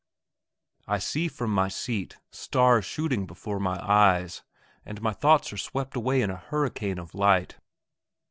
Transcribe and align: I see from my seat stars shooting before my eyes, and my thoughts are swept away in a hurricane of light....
I 0.87 0.97
see 0.97 1.27
from 1.27 1.51
my 1.51 1.67
seat 1.67 2.17
stars 2.31 2.85
shooting 2.85 3.27
before 3.27 3.59
my 3.59 3.77
eyes, 3.87 4.41
and 4.83 4.99
my 4.99 5.13
thoughts 5.13 5.53
are 5.53 5.57
swept 5.57 5.95
away 5.95 6.23
in 6.23 6.31
a 6.31 6.37
hurricane 6.37 6.97
of 6.97 7.13
light.... 7.13 7.57